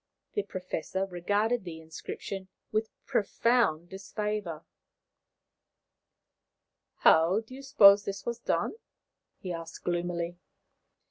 The 0.33 0.41
Professor 0.41 1.05
regarded 1.05 1.63
the 1.63 1.79
inscription 1.79 2.47
with 2.71 2.89
profound 3.05 3.89
disfavour. 3.89 4.65
"How 7.01 7.41
do 7.41 7.53
you 7.53 7.61
suppose 7.61 8.03
this 8.03 8.25
was 8.25 8.39
done?" 8.39 8.77
he 9.37 9.53
asked 9.53 9.83
gloomily. 9.83 10.39